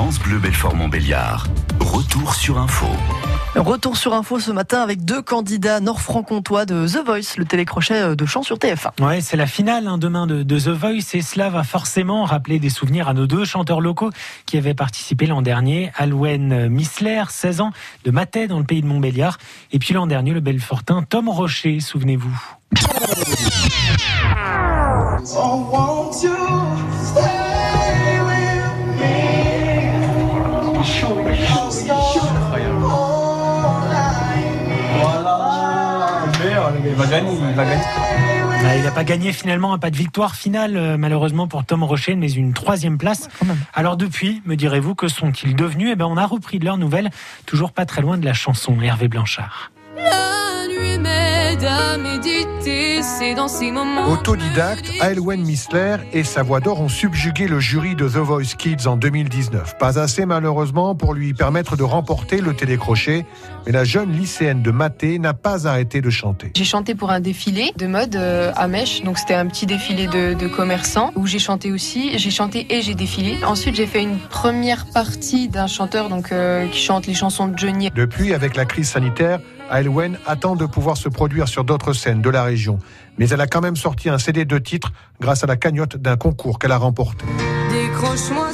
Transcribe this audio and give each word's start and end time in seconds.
France 0.00 0.18
Bleu 0.18 0.38
Belfort 0.38 0.74
Montbéliard. 0.74 1.46
Retour 1.78 2.34
sur 2.34 2.56
info. 2.56 2.86
Retour 3.54 3.98
sur 3.98 4.14
info 4.14 4.40
ce 4.40 4.50
matin 4.50 4.80
avec 4.80 5.04
deux 5.04 5.20
candidats 5.20 5.78
nord-franc-comtois 5.80 6.64
de 6.64 6.86
The 6.86 7.04
Voice, 7.04 7.36
le 7.36 7.44
télécrochet 7.44 8.16
de 8.16 8.24
chant 8.24 8.42
sur 8.42 8.56
TF1. 8.56 8.92
Ouais, 8.98 9.20
c'est 9.20 9.36
la 9.36 9.46
finale 9.46 9.86
hein, 9.86 9.98
demain 9.98 10.26
de, 10.26 10.42
The 10.42 10.68
Voice 10.68 11.12
et 11.12 11.20
cela 11.20 11.50
va 11.50 11.64
forcément 11.64 12.24
rappeler 12.24 12.58
des 12.58 12.70
souvenirs 12.70 13.08
à 13.08 13.12
nos 13.12 13.26
deux 13.26 13.44
chanteurs 13.44 13.82
locaux 13.82 14.08
qui 14.46 14.56
avaient 14.56 14.72
participé 14.72 15.26
l'an 15.26 15.42
dernier. 15.42 15.92
Alwen 15.98 16.70
Missler, 16.70 17.24
16 17.28 17.60
ans, 17.60 17.72
de 18.04 18.10
Matais 18.10 18.48
dans 18.48 18.58
le 18.58 18.64
pays 18.64 18.80
de 18.80 18.86
Montbéliard. 18.86 19.36
Et 19.70 19.78
puis 19.78 19.92
l'an 19.92 20.06
dernier, 20.06 20.32
le 20.32 20.40
Belfortin 20.40 21.02
Tom 21.02 21.28
Rocher, 21.28 21.78
souvenez-vous. 21.78 22.40
Il 36.84 36.94
va 36.94 37.06
gagner, 37.06 37.32
il 37.32 37.54
va 37.54 37.64
gagner. 37.64 37.84
Bah, 38.62 38.76
il 38.76 38.82
n'a 38.82 38.90
pas 38.90 39.04
gagné 39.04 39.32
finalement, 39.32 39.78
pas 39.78 39.90
de 39.90 39.96
victoire 39.96 40.34
finale 40.34 40.76
euh, 40.76 40.96
malheureusement 40.98 41.48
pour 41.48 41.64
Tom 41.64 41.82
Rocher, 41.82 42.14
mais 42.14 42.30
une 42.30 42.52
troisième 42.52 42.98
place. 42.98 43.28
Alors 43.72 43.96
depuis, 43.96 44.42
me 44.44 44.54
direz-vous, 44.54 44.94
que 44.94 45.08
sont-ils 45.08 45.56
devenus? 45.56 45.90
Eh 45.92 45.96
ben, 45.96 46.06
on 46.06 46.16
a 46.16 46.26
repris 46.26 46.58
de 46.58 46.66
leurs 46.66 46.78
nouvelles, 46.78 47.10
toujours 47.46 47.72
pas 47.72 47.86
très 47.86 48.02
loin 48.02 48.18
de 48.18 48.24
la 48.24 48.34
chanson 48.34 48.78
Hervé 48.80 49.08
Blanchard. 49.08 49.70
À 51.90 51.98
méditer, 51.98 53.02
c'est 53.02 53.34
dans 53.34 53.48
ces 53.48 53.72
moments. 53.72 54.08
Autodidacte, 54.08 54.92
Aelwen 55.00 55.40
Missler 55.40 55.96
et 56.12 56.22
sa 56.22 56.44
voix 56.44 56.60
d'or 56.60 56.80
ont 56.80 56.88
subjugué 56.88 57.48
le 57.48 57.58
jury 57.58 57.96
de 57.96 58.08
The 58.08 58.18
Voice 58.18 58.54
Kids 58.56 58.86
en 58.86 58.96
2019. 58.96 59.76
Pas 59.76 59.98
assez 59.98 60.24
malheureusement 60.24 60.94
pour 60.94 61.14
lui 61.14 61.34
permettre 61.34 61.76
de 61.76 61.82
remporter 61.82 62.40
le 62.40 62.54
télécrochet, 62.54 63.26
mais 63.66 63.72
la 63.72 63.82
jeune 63.82 64.12
lycéenne 64.12 64.62
de 64.62 64.70
Maté 64.70 65.18
n'a 65.18 65.34
pas 65.34 65.66
arrêté 65.66 66.00
de 66.00 66.10
chanter. 66.10 66.52
J'ai 66.54 66.64
chanté 66.64 66.94
pour 66.94 67.10
un 67.10 67.18
défilé 67.18 67.72
de 67.76 67.88
mode 67.88 68.14
euh, 68.14 68.52
à 68.54 68.68
Mèche, 68.68 69.02
donc 69.02 69.18
c'était 69.18 69.34
un 69.34 69.46
petit 69.46 69.66
défilé 69.66 70.06
de, 70.06 70.46
commerçants 70.46 71.10
où 71.16 71.26
j'ai 71.26 71.40
chanté 71.40 71.72
aussi. 71.72 72.16
J'ai 72.18 72.30
chanté 72.30 72.66
et 72.70 72.82
j'ai 72.82 72.94
défilé. 72.94 73.36
Ensuite, 73.44 73.74
j'ai 73.74 73.86
fait 73.86 74.02
une 74.02 74.18
première 74.18 74.86
partie 74.86 75.48
d'un 75.48 75.66
chanteur 75.66 76.08
donc 76.08 76.30
euh, 76.30 76.68
qui 76.68 76.80
chante 76.80 77.08
les 77.08 77.14
chansons 77.14 77.48
de 77.48 77.58
Johnny. 77.58 77.90
Depuis, 77.94 78.32
avec 78.32 78.54
la 78.54 78.64
crise 78.64 78.90
sanitaire, 78.90 79.40
Aelwen 79.70 80.18
attend 80.26 80.56
de 80.56 80.66
pouvoir 80.66 80.96
se 80.96 81.08
produire 81.08 81.48
sur 81.48 81.64
d'autres 81.64 81.92
scènes 81.92 82.20
de 82.20 82.30
la 82.30 82.42
région. 82.42 82.78
Mais 83.18 83.28
elle 83.28 83.40
a 83.40 83.46
quand 83.46 83.60
même 83.60 83.76
sorti 83.76 84.08
un 84.08 84.18
CD 84.18 84.44
de 84.44 84.58
titres 84.58 84.92
grâce 85.20 85.44
à 85.44 85.46
la 85.46 85.56
cagnotte 85.56 85.96
d'un 85.96 86.16
concours 86.16 86.58
qu'elle 86.58 86.72
a 86.72 86.78
remporté. 86.78 87.24
Décroche-moi 87.70 88.48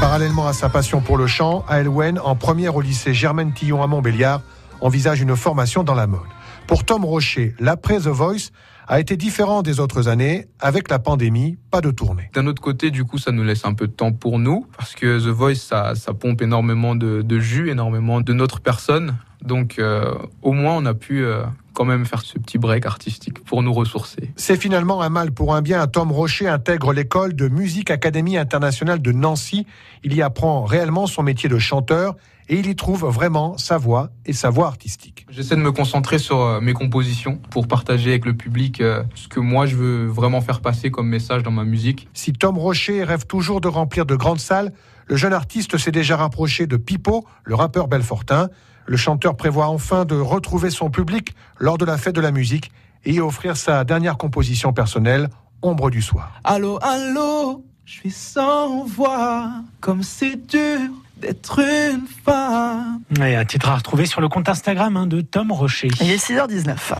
Parallèlement 0.00 0.46
à 0.46 0.52
sa 0.52 0.68
passion 0.68 1.00
pour 1.00 1.16
le 1.16 1.26
chant, 1.26 1.64
Aelwen, 1.68 2.20
en 2.20 2.36
première 2.36 2.76
au 2.76 2.80
lycée 2.80 3.12
Germaine 3.12 3.52
Tillon 3.52 3.82
à 3.82 3.86
Montbéliard, 3.88 4.42
envisage 4.80 5.20
une 5.20 5.34
formation 5.34 5.82
dans 5.82 5.94
la 5.94 6.06
mode. 6.06 6.20
Pour 6.68 6.84
Tom 6.84 7.04
Rocher, 7.04 7.54
l'après 7.58 7.98
The 7.98 8.08
Voice 8.08 8.50
a 8.88 9.00
été 9.00 9.16
différent 9.16 9.62
des 9.62 9.80
autres 9.80 10.08
années. 10.08 10.48
Avec 10.60 10.90
la 10.90 10.98
pandémie, 10.98 11.58
pas 11.70 11.80
de 11.80 11.90
tournée. 11.90 12.30
D'un 12.34 12.46
autre 12.46 12.62
côté, 12.62 12.90
du 12.90 13.04
coup, 13.04 13.18
ça 13.18 13.30
nous 13.30 13.44
laisse 13.44 13.64
un 13.64 13.74
peu 13.74 13.86
de 13.86 13.92
temps 13.92 14.12
pour 14.12 14.38
nous, 14.38 14.66
parce 14.76 14.94
que 14.94 15.18
The 15.18 15.28
Voice, 15.28 15.54
ça, 15.54 15.94
pompe 16.18 16.42
énormément 16.42 16.96
de, 16.96 17.38
jus, 17.38 17.70
énormément 17.70 18.20
de 18.20 18.32
notre 18.32 18.60
personne. 18.60 19.16
Donc, 19.42 19.78
euh, 19.78 20.14
au 20.42 20.52
moins, 20.52 20.76
on 20.76 20.86
a 20.86 20.94
pu 20.94 21.22
euh, 21.22 21.44
quand 21.78 21.84
même 21.84 22.06
faire 22.06 22.22
ce 22.22 22.40
petit 22.40 22.58
break 22.58 22.86
artistique 22.86 23.44
pour 23.44 23.62
nous 23.62 23.72
ressourcer. 23.72 24.32
C'est 24.34 24.56
finalement 24.56 25.00
un 25.00 25.10
mal 25.10 25.30
pour 25.30 25.54
un 25.54 25.62
bien. 25.62 25.86
Tom 25.86 26.10
Rocher 26.10 26.48
intègre 26.48 26.92
l'école 26.92 27.34
de 27.34 27.46
musique 27.46 27.92
Académie 27.92 28.36
internationale 28.36 29.00
de 29.00 29.12
Nancy. 29.12 29.64
Il 30.02 30.12
y 30.12 30.20
apprend 30.20 30.64
réellement 30.64 31.06
son 31.06 31.22
métier 31.22 31.48
de 31.48 31.56
chanteur 31.56 32.16
et 32.48 32.58
il 32.58 32.66
y 32.66 32.74
trouve 32.74 33.06
vraiment 33.06 33.56
sa 33.58 33.78
voix 33.78 34.10
et 34.26 34.32
sa 34.32 34.50
voix 34.50 34.66
artistique. 34.66 35.24
J'essaie 35.30 35.54
de 35.54 35.60
me 35.60 35.70
concentrer 35.70 36.18
sur 36.18 36.40
euh, 36.40 36.60
mes 36.60 36.72
compositions 36.72 37.36
pour 37.50 37.68
partager 37.68 38.10
avec 38.10 38.24
le 38.24 38.34
public 38.34 38.80
euh, 38.80 39.04
ce 39.14 39.28
que 39.28 39.38
moi 39.38 39.66
je 39.66 39.76
veux 39.76 40.06
vraiment 40.06 40.40
faire 40.40 40.60
passer 40.60 40.90
comme 40.90 41.06
message 41.06 41.44
dans 41.44 41.52
ma 41.52 41.62
musique. 41.62 42.08
Si 42.12 42.32
Tom 42.32 42.58
Rocher 42.58 43.04
rêve 43.04 43.24
toujours 43.26 43.60
de 43.60 43.68
remplir 43.68 44.04
de 44.04 44.16
grandes 44.16 44.40
salles, 44.40 44.72
le 45.06 45.14
jeune 45.14 45.32
artiste 45.32 45.78
s'est 45.78 45.92
déjà 45.92 46.16
rapproché 46.16 46.66
de 46.66 46.76
Pipo, 46.76 47.24
le 47.44 47.54
rappeur 47.54 47.86
belfortin. 47.86 48.48
Le 48.88 48.96
chanteur 48.96 49.36
prévoit 49.36 49.68
enfin 49.68 50.06
de 50.06 50.14
retrouver 50.14 50.70
son 50.70 50.88
public 50.88 51.34
lors 51.58 51.76
de 51.76 51.84
la 51.84 51.98
fête 51.98 52.14
de 52.14 52.22
la 52.22 52.30
musique 52.30 52.70
et 53.04 53.12
y 53.12 53.20
offrir 53.20 53.54
sa 53.58 53.84
dernière 53.84 54.16
composition 54.16 54.72
personnelle, 54.72 55.28
Ombre 55.60 55.90
du 55.90 56.00
soir. 56.00 56.40
Allô, 56.44 56.78
allô, 56.80 57.64
je 57.84 57.92
suis 57.92 58.10
sans 58.10 58.84
voix, 58.84 59.50
comme 59.80 60.02
c'est 60.02 60.36
dur 60.46 60.78
d'être 61.20 61.58
une 61.58 62.06
femme. 62.24 63.00
un 63.20 63.44
titre 63.44 63.68
à 63.68 63.76
retrouver 63.76 64.06
sur 64.06 64.20
le 64.20 64.28
compte 64.28 64.48
Instagram 64.48 64.96
hein, 64.96 65.06
de 65.06 65.20
Tom 65.20 65.52
Rocher. 65.52 65.88
Il 66.00 66.10
est 66.10 66.24
6h19. 66.24 66.94